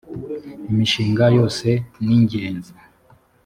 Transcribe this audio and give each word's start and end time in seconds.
imishinga 0.71 1.25
yose 1.37 1.67
ningenzi. 2.05 2.71